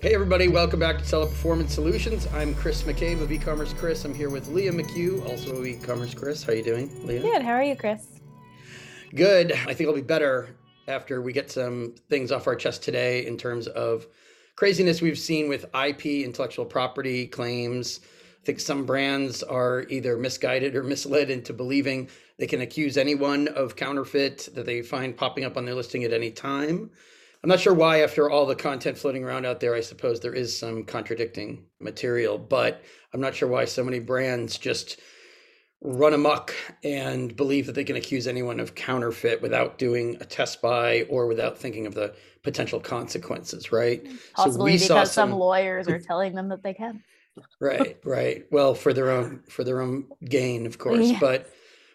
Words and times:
Hey 0.00 0.14
everybody, 0.14 0.46
welcome 0.46 0.78
back 0.78 0.98
to 0.98 1.04
Seller 1.04 1.26
Performance 1.26 1.74
Solutions. 1.74 2.28
I'm 2.32 2.54
Chris 2.54 2.84
McCabe 2.84 3.20
of 3.20 3.30
eCommerce 3.30 3.76
Chris. 3.76 4.04
I'm 4.04 4.14
here 4.14 4.30
with 4.30 4.46
Leah 4.46 4.70
McHugh, 4.70 5.28
also 5.28 5.56
of 5.56 5.64
eCommerce 5.64 6.14
Chris. 6.14 6.44
How 6.44 6.52
are 6.52 6.54
you 6.54 6.62
doing, 6.62 7.04
Leah? 7.04 7.20
Good. 7.20 7.42
How 7.42 7.50
are 7.50 7.64
you, 7.64 7.74
Chris? 7.74 8.20
Good. 9.12 9.50
I 9.50 9.74
think 9.74 9.88
I'll 9.88 9.96
be 9.96 10.00
better 10.00 10.54
after 10.86 11.20
we 11.20 11.32
get 11.32 11.50
some 11.50 11.96
things 12.08 12.30
off 12.30 12.46
our 12.46 12.54
chest 12.54 12.84
today 12.84 13.26
in 13.26 13.36
terms 13.36 13.66
of 13.66 14.06
craziness 14.54 15.02
we've 15.02 15.18
seen 15.18 15.48
with 15.48 15.64
IP, 15.74 16.06
intellectual 16.06 16.64
property 16.64 17.26
claims. 17.26 17.98
I 18.40 18.44
think 18.44 18.60
some 18.60 18.86
brands 18.86 19.42
are 19.42 19.84
either 19.88 20.16
misguided 20.16 20.76
or 20.76 20.84
misled 20.84 21.28
into 21.28 21.52
believing 21.52 22.08
they 22.38 22.46
can 22.46 22.60
accuse 22.60 22.96
anyone 22.96 23.48
of 23.48 23.74
counterfeit 23.74 24.48
that 24.54 24.64
they 24.64 24.80
find 24.80 25.16
popping 25.16 25.42
up 25.42 25.56
on 25.56 25.64
their 25.64 25.74
listing 25.74 26.04
at 26.04 26.12
any 26.12 26.30
time. 26.30 26.88
I'm 27.42 27.48
not 27.48 27.60
sure 27.60 27.74
why, 27.74 28.00
after 28.02 28.28
all 28.28 28.46
the 28.46 28.56
content 28.56 28.98
floating 28.98 29.24
around 29.24 29.46
out 29.46 29.60
there, 29.60 29.74
I 29.74 29.80
suppose 29.80 30.18
there 30.18 30.34
is 30.34 30.56
some 30.56 30.84
contradicting 30.84 31.66
material, 31.80 32.36
but 32.36 32.82
I'm 33.14 33.20
not 33.20 33.34
sure 33.34 33.48
why 33.48 33.64
so 33.64 33.84
many 33.84 34.00
brands 34.00 34.58
just 34.58 35.00
run 35.80 36.12
amok 36.12 36.52
and 36.82 37.36
believe 37.36 37.66
that 37.66 37.76
they 37.76 37.84
can 37.84 37.94
accuse 37.94 38.26
anyone 38.26 38.58
of 38.58 38.74
counterfeit 38.74 39.40
without 39.40 39.78
doing 39.78 40.16
a 40.20 40.24
test 40.24 40.60
buy 40.60 41.02
or 41.08 41.28
without 41.28 41.56
thinking 41.56 41.86
of 41.86 41.94
the 41.94 42.12
potential 42.42 42.80
consequences, 42.80 43.70
right? 43.70 44.04
Mm-hmm. 44.04 44.16
Possibly 44.34 44.78
so 44.78 44.94
because 44.94 45.12
some... 45.12 45.30
some 45.30 45.38
lawyers 45.38 45.86
are 45.86 45.98
telling 46.06 46.34
them 46.34 46.48
that 46.48 46.62
they 46.64 46.74
can. 46.74 47.02
right, 47.60 47.96
right. 48.04 48.44
Well, 48.50 48.74
for 48.74 48.92
their 48.92 49.10
own 49.10 49.44
for 49.48 49.62
their 49.62 49.80
own 49.80 50.06
gain, 50.24 50.66
of 50.66 50.78
course, 50.78 51.06
yeah. 51.10 51.18
but 51.20 51.48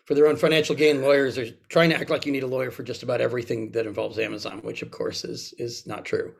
for 0.05 0.15
their 0.15 0.27
own 0.27 0.35
financial 0.35 0.75
gain, 0.75 1.01
lawyers 1.01 1.37
are 1.37 1.49
trying 1.69 1.89
to 1.89 1.95
act 1.95 2.09
like 2.09 2.25
you 2.25 2.31
need 2.31 2.43
a 2.43 2.47
lawyer 2.47 2.71
for 2.71 2.83
just 2.83 3.03
about 3.03 3.21
everything 3.21 3.71
that 3.71 3.87
involves 3.87 4.19
Amazon, 4.19 4.59
which 4.59 4.81
of 4.81 4.91
course 4.91 5.23
is 5.23 5.53
is 5.57 5.87
not 5.87 6.05
true. 6.05 6.33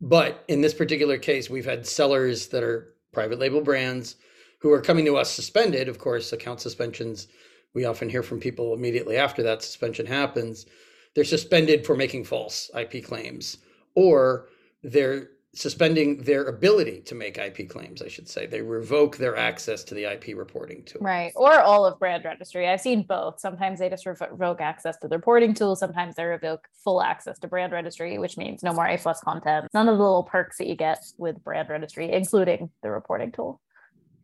But 0.00 0.44
in 0.48 0.60
this 0.60 0.74
particular 0.74 1.18
case, 1.18 1.48
we've 1.48 1.64
had 1.64 1.86
sellers 1.86 2.48
that 2.48 2.62
are 2.62 2.94
private 3.12 3.38
label 3.38 3.60
brands 3.60 4.16
who 4.60 4.72
are 4.72 4.80
coming 4.80 5.04
to 5.04 5.16
us 5.16 5.30
suspended. 5.30 5.88
Of 5.88 5.98
course, 5.98 6.32
account 6.32 6.60
suspensions, 6.60 7.28
we 7.74 7.84
often 7.84 8.08
hear 8.08 8.22
from 8.22 8.40
people 8.40 8.74
immediately 8.74 9.16
after 9.16 9.42
that 9.42 9.62
suspension 9.62 10.06
happens. 10.06 10.66
They're 11.14 11.24
suspended 11.24 11.84
for 11.84 11.96
making 11.96 12.24
false 12.24 12.70
IP 12.78 13.04
claims, 13.04 13.58
or 13.94 14.48
they're 14.82 15.28
suspending 15.54 16.22
their 16.22 16.44
ability 16.44 17.02
to 17.02 17.14
make 17.14 17.36
IP 17.36 17.68
claims, 17.68 18.00
I 18.00 18.08
should 18.08 18.26
say. 18.26 18.46
They 18.46 18.62
revoke 18.62 19.18
their 19.18 19.36
access 19.36 19.84
to 19.84 19.94
the 19.94 20.10
IP 20.10 20.36
reporting 20.36 20.82
tool. 20.84 21.02
Right. 21.02 21.30
Or 21.36 21.60
all 21.60 21.84
of 21.84 21.98
brand 21.98 22.24
registry. 22.24 22.66
I've 22.68 22.80
seen 22.80 23.02
both. 23.02 23.38
Sometimes 23.38 23.78
they 23.78 23.90
just 23.90 24.06
revoke 24.06 24.62
access 24.62 24.96
to 24.98 25.08
the 25.08 25.16
reporting 25.16 25.52
tool. 25.52 25.76
Sometimes 25.76 26.16
they 26.16 26.24
revoke 26.24 26.66
full 26.82 27.02
access 27.02 27.38
to 27.40 27.48
brand 27.48 27.72
registry, 27.72 28.18
which 28.18 28.38
means 28.38 28.62
no 28.62 28.72
more 28.72 28.86
A 28.86 28.96
plus 28.96 29.20
content. 29.20 29.66
None 29.74 29.88
of 29.88 29.98
the 29.98 30.02
little 30.02 30.22
perks 30.22 30.56
that 30.56 30.66
you 30.66 30.74
get 30.74 31.04
with 31.18 31.42
brand 31.44 31.68
registry, 31.68 32.10
including 32.10 32.70
the 32.82 32.90
reporting 32.90 33.30
tool. 33.30 33.60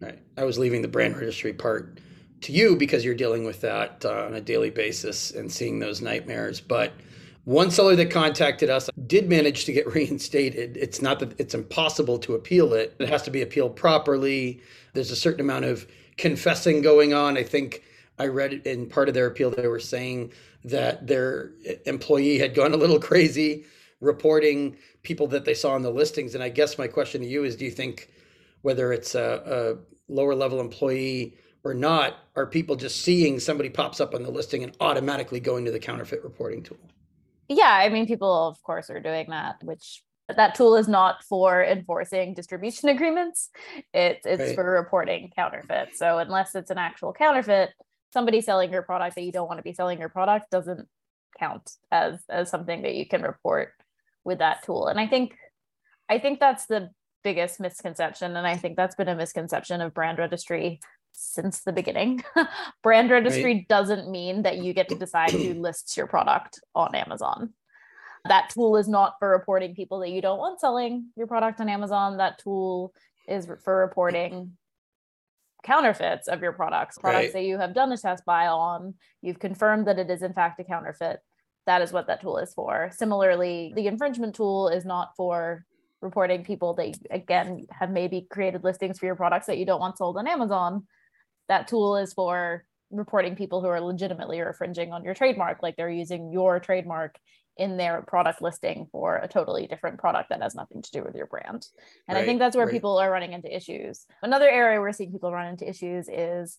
Right. 0.01 0.21
I 0.39 0.45
was 0.45 0.59
leaving 0.59 0.81
the 0.81 0.89
brand 0.89 1.17
registry 1.17 1.53
part 1.53 2.01
to 2.41 2.53
you 2.53 2.77
because 2.77 3.05
you're 3.05 3.15
dealing 3.15 3.45
with 3.45 3.61
that 3.61 4.03
uh, 4.05 4.25
on 4.25 4.35
a 4.35 4.41
daily 4.41 4.71
basis 4.71 5.33
and 5.33 5.53
seeing 5.53 5.79
those 5.79 6.01
nightmares. 6.01 6.61
But 6.61 6.93
one 7.49 7.71
seller 7.71 7.97
that 7.97 8.11
contacted 8.11 8.69
us 8.69 8.91
did 9.07 9.27
manage 9.27 9.65
to 9.65 9.73
get 9.73 9.87
reinstated. 9.95 10.77
It's 10.77 11.01
not 11.01 11.19
that 11.21 11.41
it's 11.41 11.55
impossible 11.55 12.19
to 12.19 12.35
appeal 12.35 12.75
it, 12.75 12.95
it 12.99 13.09
has 13.09 13.23
to 13.23 13.31
be 13.31 13.41
appealed 13.41 13.75
properly. 13.75 14.61
There's 14.93 15.11
a 15.11 15.17
certain 15.17 15.41
amount 15.41 15.65
of 15.65 15.87
confessing 16.19 16.83
going 16.83 17.15
on. 17.15 17.39
I 17.39 17.43
think 17.43 17.85
I 18.19 18.27
read 18.27 18.53
in 18.67 18.87
part 18.87 19.09
of 19.09 19.15
their 19.15 19.27
appeal, 19.27 19.51
they 19.51 19.67
were 19.67 19.81
saying 19.81 20.31
that 20.65 21.07
their 21.07 21.53
employee 21.87 22.39
had 22.39 22.55
gone 22.55 22.75
a 22.75 22.77
little 22.77 23.01
crazy 23.11 23.65
reporting 24.03 24.77
people 25.03 25.27
that 25.29 25.47
they 25.47 25.55
saw 25.55 25.73
on 25.73 25.81
the 25.81 25.91
listings. 25.91 26.35
And 26.35 26.45
I 26.45 26.51
guess 26.51 26.77
my 26.77 26.87
question 26.87 27.23
to 27.23 27.27
you 27.27 27.45
is 27.45 27.57
do 27.57 27.65
you 27.65 27.71
think 27.71 28.11
whether 28.61 28.93
it's 28.93 29.15
a, 29.15 29.79
a 29.81 30.13
lower 30.13 30.35
level 30.35 30.61
employee 30.61 31.35
or 31.65 31.73
not, 31.73 32.19
are 32.37 32.45
people 32.45 32.77
just 32.77 33.01
seeing 33.01 33.41
somebody 33.41 33.71
pops 33.71 34.03
up 34.03 34.15
on 34.15 34.23
the 34.23 34.31
listing 34.31 34.65
and 34.65 34.77
automatically 34.81 35.41
going 35.41 35.65
to 35.65 35.71
the 35.71 35.81
counterfeit 35.81 36.23
reporting 36.23 36.63
tool? 36.63 36.77
Yeah 37.49 37.81
i 37.83 37.89
mean 37.89 38.07
people 38.07 38.49
of 38.49 38.63
course 38.63 38.91
are 38.91 39.01
doing 39.01 39.27
that 39.31 39.57
which 39.63 40.03
that 40.37 40.55
tool 40.55 40.77
is 40.77 40.89
not 40.89 41.25
for 41.25 41.65
enforcing 41.65 42.35
distribution 42.35 42.91
agreements. 42.91 43.49
It's 43.95 44.27
it's 44.27 44.41
right. 44.41 44.55
for 44.55 44.71
reporting 44.71 45.33
counterfeit. 45.35 45.97
So 45.97 46.19
unless 46.19 46.55
it's 46.55 46.71
an 46.71 46.77
actual 46.77 47.15
counterfeit 47.15 47.71
somebody 48.13 48.41
selling 48.41 48.73
your 48.73 48.83
product 48.83 49.15
that 49.15 49.23
you 49.23 49.33
don't 49.33 49.49
want 49.49 49.59
to 49.59 49.63
be 49.63 49.73
selling 49.73 49.99
your 49.99 50.09
product 50.09 50.51
doesn't 50.51 50.89
count 51.39 51.71
as 51.91 52.21
as 52.29 52.51
something 52.51 52.83
that 52.83 52.95
you 52.95 53.07
can 53.07 53.23
report 53.23 53.73
with 54.25 54.39
that 54.39 54.63
tool. 54.65 54.89
And 54.89 54.99
i 54.99 55.07
think 55.07 55.35
i 56.09 56.19
think 56.19 56.41
that's 56.41 56.67
the 56.67 56.91
biggest 57.25 57.61
misconception 57.61 58.37
and 58.37 58.47
i 58.47 58.57
think 58.57 58.77
that's 58.77 58.95
been 58.95 59.09
a 59.09 59.15
misconception 59.15 59.81
of 59.81 59.93
brand 59.93 60.19
registry 60.19 60.81
since 61.19 61.61
the 61.61 61.73
beginning. 61.73 62.23
Brand 62.83 63.11
registry 63.11 63.55
right. 63.55 63.69
doesn't 63.69 64.11
mean 64.11 64.43
that 64.43 64.59
you 64.59 64.73
get 64.73 64.89
to 64.89 64.95
decide 64.95 65.31
who 65.31 65.55
lists 65.61 65.97
your 65.97 66.07
product 66.07 66.61
on 66.75 66.95
Amazon. 66.95 67.53
That 68.27 68.51
tool 68.51 68.77
is 68.77 68.89
not 68.89 69.15
for 69.19 69.29
reporting 69.29 69.75
people 69.75 70.01
that 70.01 70.11
you 70.11 70.21
don't 70.21 70.39
want 70.39 70.61
selling 70.61 71.07
your 71.17 71.27
product 71.27 71.61
on 71.61 71.69
Amazon. 71.69 72.19
That 72.19 72.39
tool 72.39 72.93
is 73.27 73.49
for 73.65 73.77
reporting 73.77 74.57
counterfeits 75.63 76.29
of 76.29 76.41
your 76.41 76.53
products, 76.53 76.99
products 76.99 77.27
right. 77.27 77.33
that 77.33 77.45
you 77.45 77.59
have 77.59 77.75
done 77.75 77.93
a 77.93 77.97
test 77.97 78.25
buy 78.25 78.47
on. 78.47 78.95
You've 79.23 79.41
confirmed 79.41 79.87
that 79.87 79.99
it 79.99 80.11
is 80.11 80.23
in 80.23 80.33
fact 80.33 80.61
a 80.61 80.65
counterfeit. 80.65 81.21
That 81.67 81.83
is 81.83 81.93
what 81.93 82.07
that 82.07 82.21
tool 82.21 82.39
is 82.39 82.55
for. 82.55 82.91
Similarly, 82.93 83.73
the 83.75 83.87
infringement 83.87 84.35
tool 84.35 84.69
is 84.69 84.85
not 84.85 85.15
for 85.17 85.65
reporting 86.01 86.45
people 86.45 86.75
that 86.75 86.97
again 87.11 87.67
have 87.73 87.91
maybe 87.91 88.27
created 88.31 88.63
listings 88.63 88.99
for 88.99 89.07
your 89.07 89.17
products 89.17 89.47
that 89.47 89.59
you 89.59 89.67
don't 89.67 89.81
want 89.81 89.99
sold 89.99 90.17
on 90.17 90.29
Amazon 90.29 90.87
that 91.49 91.69
tool 91.69 91.97
is 91.97 92.13
for 92.13 92.65
reporting 92.91 93.37
people 93.37 93.61
who 93.61 93.69
are 93.69 93.81
legitimately 93.81 94.39
infringing 94.39 94.93
on 94.93 95.05
your 95.05 95.15
trademark, 95.15 95.63
like 95.63 95.77
they're 95.77 95.91
using 95.91 96.33
your 96.33 96.59
trademark 96.61 97.19
in 97.57 97.77
their 97.77 98.03
product 98.03 98.41
listing 98.41 98.87
for 98.93 99.17
a 99.17 99.29
totally 99.29 99.67
different 99.67 99.99
product 99.99 100.31
that 100.31 100.41
has 100.41 100.55
nothing 100.55 100.81
to 100.81 100.91
do 100.93 101.03
with 101.03 101.15
your 101.15 101.27
brand. 101.27 101.67
And 102.07 102.17
right, 102.17 102.23
I 102.23 102.25
think 102.25 102.39
that's 102.39 102.57
where 102.57 102.67
right. 102.67 102.73
people 102.73 102.99
are 102.99 103.11
running 103.11 103.33
into 103.33 103.55
issues. 103.55 104.07
Another 104.23 104.49
area 104.49 104.81
we're 104.81 104.93
seeing 104.93 105.11
people 105.11 105.33
run 105.33 105.49
into 105.49 105.69
issues 105.69 106.09
is 106.09 106.59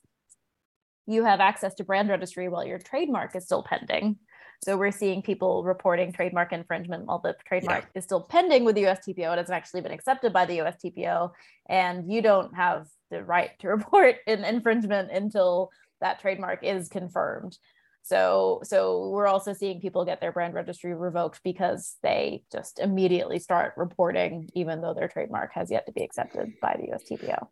you 1.07 1.23
have 1.23 1.39
access 1.39 1.73
to 1.75 1.83
brand 1.83 2.09
registry 2.09 2.49
while 2.49 2.65
your 2.65 2.79
trademark 2.79 3.35
is 3.35 3.45
still 3.45 3.63
pending. 3.63 4.17
So 4.61 4.75
we're 4.75 4.91
seeing 4.91 5.21
people 5.21 5.63
reporting 5.63 6.11
trademark 6.11 6.51
infringement 6.51 7.05
while 7.05 7.19
the 7.19 7.35
trademark 7.45 7.83
yeah. 7.83 7.99
is 7.99 8.03
still 8.03 8.21
pending 8.21 8.65
with 8.65 8.75
the 8.75 8.83
USTPO. 8.83 9.31
It 9.31 9.37
hasn't 9.37 9.55
actually 9.55 9.81
been 9.81 9.93
accepted 9.93 10.33
by 10.33 10.45
the 10.45 10.59
USTPO, 10.59 11.31
and 11.69 12.11
you 12.11 12.21
don't 12.21 12.53
have 12.55 12.87
the 13.09 13.23
right 13.23 13.51
to 13.59 13.67
report 13.69 14.17
an 14.27 14.43
infringement 14.43 15.11
until 15.11 15.69
that 16.01 16.19
trademark 16.19 16.63
is 16.63 16.89
confirmed. 16.89 17.57
So 18.01 18.61
so 18.63 19.09
we're 19.09 19.27
also 19.27 19.53
seeing 19.53 19.81
people 19.81 20.05
get 20.05 20.19
their 20.19 20.31
brand 20.31 20.53
registry 20.53 20.93
revoked 20.93 21.41
because 21.43 21.97
they 22.01 22.43
just 22.51 22.79
immediately 22.79 23.39
start 23.39 23.73
reporting 23.77 24.49
even 24.55 24.81
though 24.81 24.93
their 24.93 25.07
trademark 25.09 25.53
has 25.53 25.69
yet 25.69 25.85
to 25.85 25.91
be 25.91 26.01
accepted 26.01 26.53
by 26.61 26.79
the 26.79 26.93
USTPO. 26.93 27.47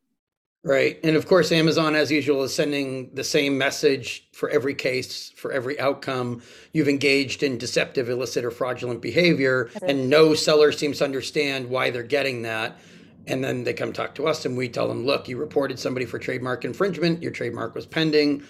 Right. 0.63 0.99
And 1.03 1.15
of 1.15 1.27
course, 1.27 1.51
Amazon, 1.51 1.95
as 1.95 2.11
usual, 2.11 2.43
is 2.43 2.53
sending 2.53 3.13
the 3.13 3.23
same 3.23 3.57
message 3.57 4.27
for 4.33 4.49
every 4.49 4.73
case, 4.73 5.31
for 5.35 5.51
every 5.51 5.79
outcome. 5.79 6.41
You've 6.73 6.89
engaged 6.89 7.41
in 7.41 7.57
deceptive, 7.57 8.09
illicit, 8.09 8.43
or 8.43 8.51
fraudulent 8.51 9.01
behavior, 9.01 9.69
and 9.83 10.09
no 10.09 10.33
seller 10.33 10.71
seems 10.73 10.97
to 10.97 11.05
understand 11.05 11.69
why 11.69 11.89
they're 11.89 12.03
getting 12.03 12.41
that. 12.41 12.79
And 13.27 13.43
then 13.43 13.63
they 13.63 13.73
come 13.73 13.93
talk 13.93 14.15
to 14.15 14.27
us, 14.27 14.45
and 14.45 14.57
we 14.57 14.67
tell 14.67 14.87
them, 14.87 15.05
look, 15.05 15.29
you 15.29 15.37
reported 15.37 15.79
somebody 15.79 16.05
for 16.05 16.19
trademark 16.19 16.65
infringement, 16.65 17.21
your 17.21 17.31
trademark 17.31 17.75
was 17.75 17.85
pending. 17.85 18.43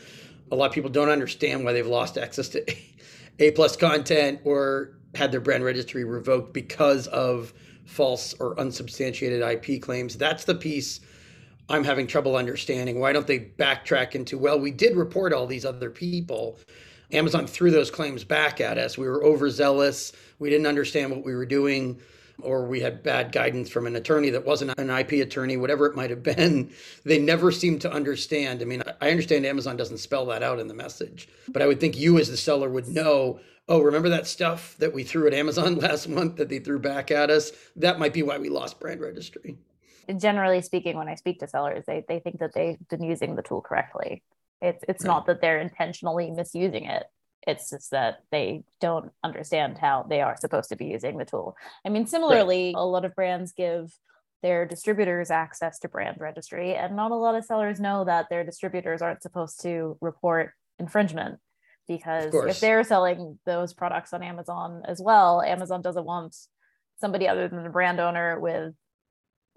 A 0.51 0.55
lot 0.55 0.67
of 0.67 0.71
people 0.73 0.89
don't 0.89 1.09
understand 1.09 1.65
why 1.65 1.73
they've 1.73 1.85
lost 1.85 2.17
access 2.17 2.47
to 2.49 2.65
A 3.39 3.51
plus 3.51 3.75
content 3.75 4.39
or 4.43 4.97
had 5.13 5.31
their 5.31 5.41
brand 5.41 5.63
registry 5.63 6.03
revoked 6.03 6.53
because 6.53 7.05
of 7.07 7.53
false 7.85 8.33
or 8.39 8.59
unsubstantiated 8.59 9.41
IP 9.41 9.81
claims. 9.81 10.17
That's 10.17 10.45
the 10.45 10.55
piece 10.55 10.99
I'm 11.69 11.83
having 11.83 12.07
trouble 12.07 12.35
understanding. 12.35 12.99
Why 12.99 13.11
don't 13.11 13.27
they 13.27 13.39
backtrack 13.39 14.15
into, 14.15 14.37
well, 14.37 14.59
we 14.59 14.71
did 14.71 14.95
report 14.95 15.33
all 15.33 15.47
these 15.47 15.65
other 15.65 15.89
people. 15.89 16.57
Amazon 17.11 17.47
threw 17.47 17.71
those 17.71 17.91
claims 17.91 18.23
back 18.23 18.61
at 18.61 18.77
us. 18.77 18.97
We 18.97 19.07
were 19.07 19.23
overzealous. 19.23 20.13
We 20.39 20.49
didn't 20.49 20.67
understand 20.67 21.11
what 21.11 21.25
we 21.25 21.35
were 21.35 21.45
doing, 21.45 21.99
or 22.41 22.65
we 22.65 22.79
had 22.81 23.03
bad 23.03 23.31
guidance 23.31 23.69
from 23.69 23.85
an 23.87 23.95
attorney 23.95 24.29
that 24.29 24.45
wasn't 24.45 24.77
an 24.77 24.89
IP 24.89 25.13
attorney, 25.13 25.57
whatever 25.57 25.85
it 25.85 25.95
might 25.95 26.09
have 26.09 26.23
been. 26.23 26.71
They 27.03 27.19
never 27.19 27.51
seemed 27.51 27.81
to 27.81 27.91
understand. 27.91 28.61
I 28.61 28.65
mean, 28.65 28.83
I 28.99 29.11
understand 29.11 29.45
Amazon 29.45 29.77
doesn't 29.77 29.99
spell 29.99 30.25
that 30.27 30.43
out 30.43 30.59
in 30.59 30.67
the 30.67 30.73
message, 30.73 31.29
but 31.47 31.61
I 31.61 31.67
would 31.67 31.79
think 31.79 31.97
you 31.97 32.17
as 32.17 32.29
the 32.29 32.37
seller 32.37 32.69
would 32.69 32.87
know 32.87 33.39
oh, 33.69 33.81
remember 33.81 34.07
that 34.07 34.25
stuff 34.25 34.77
that 34.79 34.93
we 34.93 35.03
threw 35.03 35.27
at 35.27 35.33
Amazon 35.33 35.75
last 35.79 36.07
month 36.07 36.37
that 36.37 36.47
they 36.47 36.59
threw 36.59 36.79
back 36.79 37.11
at 37.11 37.29
us? 37.29 37.51
That 37.75 37.99
might 37.99 38.13
be 38.13 38.23
why 38.23 38.37
we 38.37 38.47
lost 38.47 38.79
brand 38.79 39.01
registry 39.01 39.57
generally 40.17 40.61
speaking, 40.61 40.97
when 40.97 41.07
I 41.07 41.15
speak 41.15 41.39
to 41.39 41.47
sellers, 41.47 41.83
they, 41.85 42.03
they 42.07 42.19
think 42.19 42.39
that 42.39 42.53
they've 42.53 42.77
been 42.89 43.03
using 43.03 43.35
the 43.35 43.41
tool 43.41 43.61
correctly. 43.61 44.23
It's 44.61 44.83
it's 44.87 45.03
right. 45.03 45.13
not 45.13 45.25
that 45.27 45.41
they're 45.41 45.59
intentionally 45.59 46.31
misusing 46.31 46.85
it. 46.85 47.03
It's 47.45 47.69
just 47.69 47.91
that 47.91 48.23
they 48.31 48.63
don't 48.81 49.11
understand 49.23 49.77
how 49.77 50.05
they 50.09 50.21
are 50.21 50.35
supposed 50.37 50.69
to 50.69 50.75
be 50.75 50.85
using 50.85 51.17
the 51.17 51.25
tool. 51.25 51.55
I 51.85 51.89
mean, 51.89 52.07
similarly, 52.07 52.73
right. 52.75 52.81
a 52.81 52.83
lot 52.83 53.05
of 53.05 53.15
brands 53.15 53.53
give 53.53 53.93
their 54.43 54.65
distributors 54.65 55.31
access 55.31 55.79
to 55.79 55.89
brand 55.89 56.17
registry, 56.19 56.75
and 56.75 56.95
not 56.95 57.11
a 57.11 57.15
lot 57.15 57.35
of 57.35 57.45
sellers 57.45 57.79
know 57.79 58.05
that 58.05 58.29
their 58.29 58.43
distributors 58.43 59.01
aren't 59.01 59.21
supposed 59.23 59.61
to 59.61 59.97
report 60.01 60.53
infringement 60.79 61.39
because 61.87 62.33
if 62.33 62.59
they're 62.59 62.83
selling 62.83 63.39
those 63.45 63.73
products 63.73 64.13
on 64.13 64.21
Amazon 64.21 64.83
as 64.85 65.01
well, 65.01 65.41
Amazon 65.41 65.81
doesn't 65.81 66.05
want 66.05 66.35
somebody 66.99 67.27
other 67.27 67.47
than 67.47 67.63
the 67.63 67.69
brand 67.69 67.99
owner 67.99 68.39
with 68.39 68.73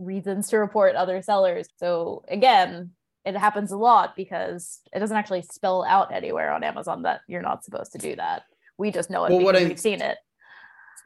reasons 0.00 0.48
to 0.48 0.58
report 0.58 0.96
other 0.96 1.22
sellers. 1.22 1.68
So 1.76 2.24
again, 2.28 2.90
it 3.24 3.36
happens 3.36 3.70
a 3.70 3.76
lot 3.76 4.16
because 4.16 4.80
it 4.92 4.98
doesn't 4.98 5.16
actually 5.16 5.42
spell 5.42 5.84
out 5.84 6.12
anywhere 6.12 6.50
on 6.50 6.64
Amazon 6.64 7.02
that 7.02 7.20
you're 7.28 7.42
not 7.42 7.64
supposed 7.64 7.92
to 7.92 7.98
do 7.98 8.16
that. 8.16 8.44
We 8.78 8.90
just 8.90 9.10
know 9.10 9.24
it 9.26 9.30
well, 9.30 9.52
because 9.52 9.68
we've 9.68 9.78
seen 9.78 10.00
it. 10.00 10.16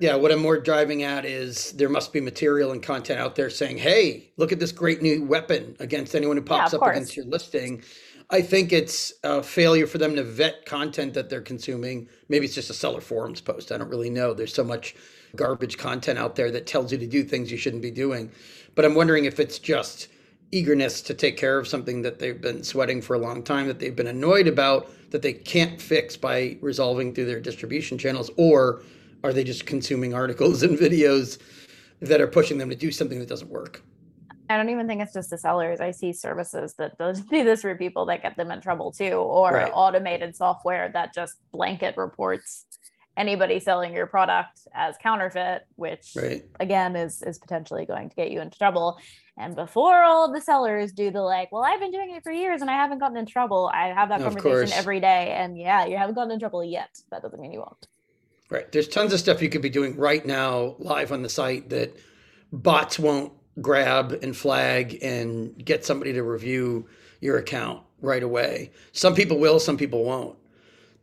Yeah, 0.00 0.16
what 0.16 0.32
I'm 0.32 0.40
more 0.40 0.58
driving 0.58 1.02
at 1.02 1.24
is 1.24 1.72
there 1.72 1.88
must 1.88 2.12
be 2.12 2.20
material 2.20 2.72
and 2.72 2.82
content 2.82 3.20
out 3.20 3.36
there 3.36 3.50
saying, 3.50 3.78
"Hey, 3.78 4.32
look 4.36 4.52
at 4.52 4.58
this 4.58 4.72
great 4.72 5.02
new 5.02 5.24
weapon 5.24 5.76
against 5.78 6.14
anyone 6.14 6.36
who 6.36 6.42
pops 6.42 6.72
yeah, 6.72 6.76
up 6.76 6.82
course. 6.82 6.96
against 6.96 7.16
your 7.16 7.26
listing." 7.26 7.82
I 8.30 8.40
think 8.40 8.72
it's 8.72 9.12
a 9.22 9.42
failure 9.42 9.86
for 9.86 9.98
them 9.98 10.16
to 10.16 10.24
vet 10.24 10.64
content 10.64 11.14
that 11.14 11.28
they're 11.28 11.42
consuming. 11.42 12.08
Maybe 12.28 12.46
it's 12.46 12.54
just 12.54 12.70
a 12.70 12.74
seller 12.74 13.00
forums 13.00 13.40
post. 13.40 13.70
I 13.70 13.78
don't 13.78 13.90
really 13.90 14.10
know. 14.10 14.34
There's 14.34 14.54
so 14.54 14.64
much 14.64 14.96
garbage 15.36 15.78
content 15.78 16.18
out 16.18 16.36
there 16.36 16.50
that 16.50 16.66
tells 16.66 16.92
you 16.92 16.98
to 16.98 17.06
do 17.06 17.24
things 17.24 17.50
you 17.50 17.56
shouldn't 17.56 17.82
be 17.82 17.90
doing. 17.90 18.30
But 18.74 18.84
I'm 18.84 18.94
wondering 18.94 19.24
if 19.24 19.38
it's 19.40 19.58
just 19.58 20.08
eagerness 20.52 21.00
to 21.02 21.14
take 21.14 21.36
care 21.36 21.58
of 21.58 21.66
something 21.66 22.02
that 22.02 22.18
they've 22.18 22.40
been 22.40 22.62
sweating 22.62 23.02
for 23.02 23.14
a 23.14 23.18
long 23.18 23.42
time, 23.42 23.66
that 23.66 23.78
they've 23.78 23.96
been 23.96 24.06
annoyed 24.06 24.46
about, 24.46 24.90
that 25.10 25.22
they 25.22 25.32
can't 25.32 25.80
fix 25.80 26.16
by 26.16 26.56
resolving 26.60 27.14
through 27.14 27.26
their 27.26 27.40
distribution 27.40 27.98
channels, 27.98 28.30
or 28.36 28.82
are 29.22 29.32
they 29.32 29.44
just 29.44 29.66
consuming 29.66 30.14
articles 30.14 30.62
and 30.64 30.78
videos 30.78 31.38
that 32.00 32.20
are 32.20 32.26
pushing 32.26 32.58
them 32.58 32.70
to 32.70 32.76
do 32.76 32.90
something 32.90 33.18
that 33.18 33.28
doesn't 33.28 33.50
work? 33.50 33.82
I 34.50 34.58
don't 34.58 34.68
even 34.68 34.86
think 34.86 35.00
it's 35.00 35.14
just 35.14 35.30
the 35.30 35.38
sellers. 35.38 35.80
I 35.80 35.90
see 35.90 36.12
services 36.12 36.74
that 36.74 36.98
do 36.98 37.44
this 37.44 37.62
for 37.62 37.74
people 37.74 38.04
that 38.06 38.22
get 38.22 38.36
them 38.36 38.50
in 38.50 38.60
trouble 38.60 38.92
too, 38.92 39.12
or 39.12 39.52
right. 39.52 39.72
automated 39.74 40.36
software 40.36 40.90
that 40.92 41.14
just 41.14 41.36
blanket 41.50 41.96
reports 41.96 42.66
anybody 43.16 43.60
selling 43.60 43.94
your 43.94 44.06
product 44.06 44.60
as 44.74 44.96
counterfeit, 45.02 45.66
which 45.76 46.12
right. 46.16 46.44
again 46.60 46.96
is 46.96 47.22
is 47.22 47.38
potentially 47.38 47.86
going 47.86 48.10
to 48.10 48.16
get 48.16 48.30
you 48.30 48.40
into 48.40 48.58
trouble. 48.58 48.98
And 49.36 49.56
before 49.56 50.02
all 50.02 50.26
of 50.26 50.32
the 50.32 50.40
sellers 50.40 50.92
do 50.92 51.10
the 51.10 51.20
like, 51.20 51.50
well, 51.50 51.64
I've 51.64 51.80
been 51.80 51.90
doing 51.90 52.14
it 52.14 52.22
for 52.22 52.30
years 52.30 52.60
and 52.60 52.70
I 52.70 52.74
haven't 52.74 52.98
gotten 52.98 53.16
in 53.16 53.26
trouble. 53.26 53.70
I 53.74 53.88
have 53.88 54.08
that 54.10 54.20
conversation 54.20 54.72
every 54.78 55.00
day. 55.00 55.32
And 55.36 55.58
yeah, 55.58 55.86
you 55.86 55.96
haven't 55.96 56.14
gotten 56.14 56.30
in 56.30 56.38
trouble 56.38 56.64
yet. 56.64 57.00
That 57.10 57.22
doesn't 57.22 57.40
mean 57.40 57.52
you 57.52 57.58
won't. 57.58 57.88
Right. 58.48 58.70
There's 58.70 58.86
tons 58.86 59.12
of 59.12 59.18
stuff 59.18 59.42
you 59.42 59.48
could 59.48 59.62
be 59.62 59.70
doing 59.70 59.96
right 59.96 60.24
now 60.24 60.76
live 60.78 61.10
on 61.10 61.22
the 61.22 61.28
site 61.28 61.70
that 61.70 61.96
bots 62.52 62.98
won't 62.98 63.32
grab 63.60 64.18
and 64.22 64.36
flag 64.36 64.98
and 65.02 65.64
get 65.64 65.84
somebody 65.84 66.12
to 66.12 66.22
review 66.22 66.86
your 67.20 67.38
account 67.38 67.82
right 68.00 68.22
away. 68.22 68.70
Some 68.92 69.14
people 69.14 69.38
will, 69.38 69.58
some 69.58 69.76
people 69.76 70.04
won't. 70.04 70.36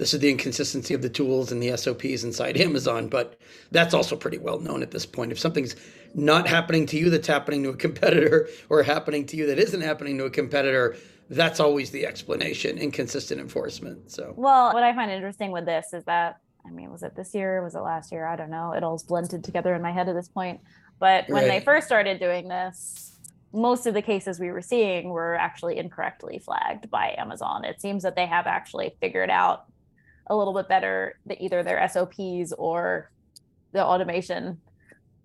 This 0.02 0.16
is 0.16 0.20
the 0.20 0.32
inconsistency 0.32 0.96
of 0.96 1.04
the 1.04 1.10
tools 1.10 1.52
and 1.52 1.62
the 1.62 1.78
SOPs 1.78 2.24
inside 2.24 2.58
Amazon, 2.60 3.08
but 3.08 3.38
that's 3.70 3.94
also 3.94 4.16
pretty 4.16 4.40
well 4.40 4.60
known 4.60 4.82
at 4.82 4.90
this 4.90 5.06
point. 5.06 5.32
If 5.32 5.38
something's 5.38 5.76
not 6.16 6.48
happening 6.48 6.88
to 6.88 6.98
you 6.98 7.12
that's 7.12 7.28
happening 7.28 7.62
to 7.62 7.70
a 7.70 7.76
competitor 7.78 8.50
or 8.70 8.82
happening 8.82 9.28
to 9.28 9.38
you 9.38 9.46
that 9.46 9.60
isn't 9.60 9.82
happening 9.82 10.18
to 10.18 10.26
a 10.26 10.32
competitor, 10.32 10.98
that's 11.30 11.60
always 11.60 11.92
the 11.92 12.08
explanation 12.08 12.80
inconsistent 12.80 13.40
enforcement. 13.40 14.10
So, 14.10 14.34
well, 14.36 14.74
what 14.74 14.82
I 14.82 14.92
find 14.96 15.12
interesting 15.12 15.52
with 15.52 15.66
this 15.66 15.94
is 15.94 16.04
that 16.06 16.40
I 16.66 16.72
mean, 16.72 16.92
was 16.92 17.04
it 17.04 17.16
this 17.16 17.36
year? 17.36 17.64
Was 17.64 17.76
it 17.76 17.82
last 17.82 18.12
year? 18.12 18.26
I 18.26 18.36
don't 18.36 18.50
know. 18.50 18.72
It 18.72 18.84
all's 18.84 19.04
blended 19.04 19.44
together 19.44 19.76
in 19.76 19.84
my 19.84 19.92
head 19.92 20.10
at 20.10 20.16
this 20.16 20.30
point. 20.30 20.62
But 20.98 21.30
when 21.30 21.44
right. 21.44 21.60
they 21.60 21.64
first 21.64 21.86
started 21.86 22.20
doing 22.20 22.48
this, 22.48 23.20
most 23.54 23.86
of 23.86 23.94
the 23.94 24.02
cases 24.02 24.40
we 24.40 24.50
were 24.50 24.62
seeing 24.64 25.10
were 25.10 25.36
actually 25.36 25.78
incorrectly 25.78 26.40
flagged 26.40 26.90
by 26.90 27.14
Amazon. 27.20 27.66
It 27.66 27.80
seems 27.82 28.02
that 28.02 28.16
they 28.16 28.26
have 28.26 28.48
actually 28.48 28.96
figured 29.00 29.30
out 29.30 29.66
a 30.32 30.36
little 30.36 30.54
bit 30.54 30.70
better 30.70 31.20
the, 31.26 31.42
either 31.44 31.62
their 31.62 31.88
SOPs 31.90 32.54
or 32.58 33.12
the 33.74 33.84
automation 33.84 34.60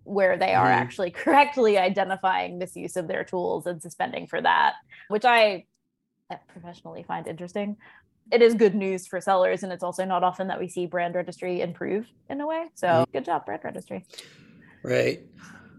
where 0.03 0.37
they 0.37 0.53
are 0.53 0.67
mm-hmm. 0.67 0.82
actually 0.82 1.11
correctly 1.23 1.79
identifying 1.79 2.58
misuse 2.58 2.97
of 2.97 3.08
their 3.08 3.25
tools 3.25 3.67
and 3.67 3.81
suspending 3.81 4.26
for 4.26 4.43
that, 4.43 4.75
which 5.08 5.25
I 5.25 5.64
professionally 6.49 7.05
find 7.05 7.26
interesting. 7.29 7.76
It 8.32 8.43
is 8.43 8.55
good 8.55 8.75
news 8.75 9.06
for 9.06 9.20
sellers, 9.20 9.62
and 9.62 9.73
it's 9.73 9.85
also 9.85 10.05
not 10.05 10.25
often 10.25 10.49
that 10.49 10.58
we 10.58 10.69
see 10.69 10.87
brand 10.87 11.14
registry 11.14 11.61
improve 11.61 12.06
in 12.29 12.41
a 12.41 12.47
way. 12.47 12.67
So, 12.75 12.88
mm-hmm. 12.88 13.12
good 13.12 13.25
job, 13.25 13.47
brand 13.47 13.62
registry. 13.62 14.05
Right. 14.82 15.23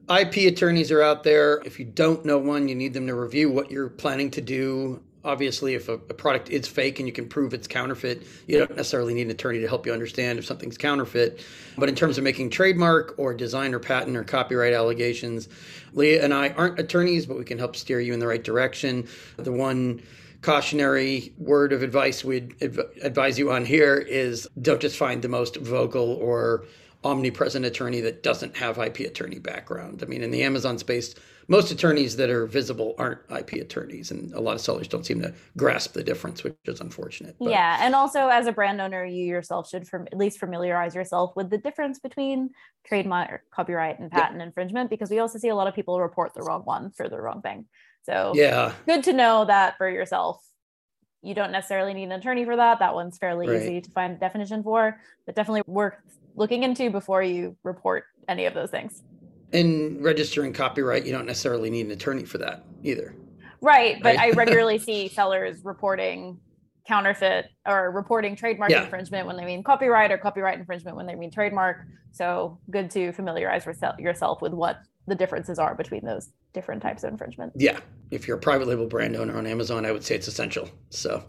IP 0.10 0.54
attorneys 0.54 0.90
are 0.90 1.02
out 1.02 1.26
there. 1.26 1.62
If 1.66 1.78
you 1.78 1.86
don't 1.86 2.24
know 2.24 2.38
one, 2.38 2.70
you 2.70 2.76
need 2.76 2.94
them 2.94 3.06
to 3.08 3.16
review 3.16 3.52
what 3.52 3.70
you're 3.70 3.90
planning 3.90 4.32
to 4.32 4.42
do 4.42 5.04
obviously 5.24 5.76
if 5.76 5.90
a, 5.90 5.94
a, 5.94 6.14
product 6.14 6.50
is 6.50 6.68
fake 6.68 7.00
and 7.00 7.08
you 7.08 7.14
can 7.14 7.28
prove 7.28 7.54
it's 7.54 7.68
counterfeit 7.68 8.26
you 8.48 8.58
don't 8.58 8.76
necessarily 8.76 9.14
need 9.14 9.24
an 9.24 9.32
attorney 9.32 9.60
to 9.60 9.68
help 9.68 9.86
you 9.86 9.94
understand 9.94 10.40
if 10.40 10.46
something's 10.46 10.78
counterfeit. 10.78 11.42
But 11.78 11.90
in 11.90 11.96
terms 11.96 12.18
of 12.18 12.24
making 12.24 12.50
trademark 12.50 13.16
or 13.18 13.34
design 13.34 13.74
or 13.74 13.80
patent 13.80 14.16
or 14.16 14.24
copyright 14.24 14.74
allegations 14.74 15.50
leah 15.94 16.24
and 16.24 16.34
i 16.34 16.50
aren't 16.50 16.80
attorneys 16.80 17.26
but 17.26 17.38
we 17.38 17.46
can 17.46 17.58
help 17.58 17.76
steer 17.76 18.00
you 18.00 18.14
in 18.14 18.20
the 18.20 18.28
right 18.28 18.44
direction. 18.44 19.08
The 19.38 19.52
one 19.52 20.02
cautionary 20.42 21.34
word 21.38 21.74
of 21.74 21.84
advice 21.84 22.24
we'd 22.24 22.56
advise 22.62 23.40
you 23.40 23.52
on 23.52 23.66
here 23.66 23.98
is 23.98 24.48
don't 24.62 24.80
just 24.80 24.96
find 24.96 25.22
the 25.22 25.28
most 25.28 25.58
vocal 25.58 26.14
or 26.14 26.66
omnipresent 27.04 27.66
attorney 27.66 28.02
that 28.02 28.24
doesn't 28.24 28.56
have 28.58 28.78
ip 28.78 29.00
attorney 29.00 29.40
background 29.40 30.02
i 30.04 30.06
mean 30.06 30.22
in 30.22 30.32
the 30.32 30.44
amazon 30.44 30.78
space 30.78 31.16
most 31.50 31.72
attorneys 31.72 32.18
that 32.18 32.30
are 32.30 32.46
visible 32.46 32.94
aren't 32.98 33.22
IP 33.32 33.54
attorneys, 33.54 34.12
and 34.12 34.34
a 34.34 34.40
lot 34.40 34.56
of 34.56 34.62
sellers 34.62 34.88
don't 34.88 35.06
seem 35.06 35.22
to 35.22 35.34
grasp 35.56 35.94
the 35.94 36.04
difference, 36.04 36.44
which 36.44 36.56
is 36.66 36.82
unfortunate. 36.82 37.36
But. 37.40 37.52
Yeah, 37.52 37.78
and 37.82 37.96
also 37.96 38.28
as 38.28 38.48
a 38.48 38.52
brand 38.52 38.82
owner, 38.82 39.06
you 39.06 39.24
yourself 39.24 39.70
should 39.70 39.88
from, 39.88 40.08
at 40.08 40.18
least 40.18 40.40
familiarize 40.40 40.94
yourself 40.94 41.36
with 41.36 41.50
the 41.50 41.58
difference 41.58 42.00
between 42.00 42.50
trademark, 42.86 43.44
copyright, 43.50 44.00
and 44.00 44.12
patent 44.12 44.40
yeah. 44.40 44.48
infringement, 44.48 44.90
because 44.90 45.10
we 45.10 45.20
also 45.20 45.40
see 45.40 45.48
a 45.48 45.56
lot 45.56 45.68
of 45.68 45.74
people 45.74 46.00
report 46.02 46.34
the 46.34 46.44
wrong 46.44 46.64
one 46.64 46.92
for 46.92 47.08
the 47.08 47.20
wrong 47.20 47.42
thing. 47.42 47.66
So 48.04 48.34
yeah, 48.36 48.74
good 48.86 49.04
to 49.06 49.14
know 49.14 49.46
that 49.46 49.78
for 49.78 49.90
yourself. 49.90 50.44
You 51.24 51.34
don't 51.34 51.52
necessarily 51.52 51.94
need 51.94 52.06
an 52.06 52.12
attorney 52.12 52.46
for 52.46 52.58
that. 52.58 52.80
That 52.80 52.94
one's 52.94 53.18
fairly 53.18 53.48
right. 53.48 53.62
easy 53.62 53.82
to 53.82 53.92
find 53.92 54.14
a 54.14 54.20
definition 54.20 54.64
for, 54.64 55.00
but 55.26 55.36
definitely 55.36 55.64
worth 55.66 55.96
looking 56.38 56.64
into 56.64 56.90
before 56.90 57.22
you 57.22 57.58
report 57.64 58.06
any 58.30 58.46
of 58.46 58.54
those 58.54 58.70
things 58.70 59.04
in 59.52 60.02
registering 60.02 60.54
copyright, 60.54 61.06
you 61.06 61.12
don't 61.12 61.26
necessarily 61.26 61.70
need 61.70 61.86
an 61.86 61.92
attorney 61.92 62.26
for 62.26 62.38
that 62.40 62.66
either. 62.84 63.16
Right, 63.62 64.02
but 64.02 64.18
right? 64.18 64.20
I 64.20 64.32
regularly 64.36 64.78
see 64.78 65.08
sellers 65.08 65.62
reporting 65.64 66.40
counterfeit 66.88 67.48
or 67.66 67.92
reporting 67.92 68.36
trademark 68.36 68.72
yeah. 68.72 68.84
infringement 68.84 69.28
when 69.28 69.36
they 69.36 69.46
mean 69.46 69.64
copyright 69.64 70.12
or 70.12 70.18
copyright 70.18 70.58
infringement 70.58 70.96
when 70.96 71.06
they 71.06 71.16
mean 71.16 71.32
trademark. 71.32 71.86
So 72.12 72.60
good 72.70 72.90
to 72.92 73.12
familiarize 73.12 73.66
yourself 74.00 74.42
with 74.42 74.54
what 74.54 74.82
the 75.06 75.16
differences 75.16 75.60
are 75.60 75.76
between 75.76 76.04
those 76.04 76.32
different 76.54 76.82
types 76.82 77.04
of 77.04 77.12
infringement. 77.12 77.54
Yeah, 77.56 77.80
if 78.12 78.28
you're 78.28 78.38
a 78.38 78.42
private 78.42 78.68
label 78.68 78.88
brand 78.88 79.16
owner 79.16 79.38
on 79.38 79.46
Amazon, 79.46 79.86
I 79.86 79.92
would 79.92 80.04
say 80.04 80.16
it's 80.16 80.28
essential. 80.28 80.70
So 80.90 81.24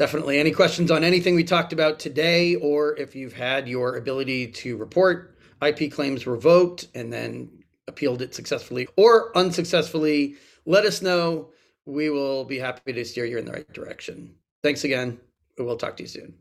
definitely 0.00 0.38
any 0.38 0.50
questions 0.50 0.90
on 0.90 1.04
anything 1.04 1.34
we 1.34 1.44
talked 1.44 1.74
about 1.74 1.98
today 1.98 2.54
or 2.54 2.96
if 2.96 3.14
you've 3.14 3.34
had 3.34 3.68
your 3.68 3.96
ability 3.96 4.46
to 4.46 4.78
report 4.78 5.36
IP 5.60 5.92
claims 5.92 6.26
revoked 6.26 6.88
and 6.94 7.12
then 7.12 7.50
appealed 7.86 8.22
it 8.22 8.34
successfully 8.34 8.88
or 8.96 9.36
unsuccessfully, 9.36 10.36
let 10.64 10.86
us 10.86 11.02
know. 11.02 11.50
We 11.84 12.08
will 12.08 12.46
be 12.46 12.58
happy 12.58 12.94
to 12.94 13.04
steer 13.04 13.26
you 13.26 13.36
in 13.36 13.44
the 13.44 13.52
right 13.52 13.72
direction. 13.74 14.36
Thanks 14.62 14.84
again. 14.84 15.20
We'll 15.58 15.76
talk 15.76 15.98
to 15.98 16.04
you 16.04 16.08
soon. 16.08 16.32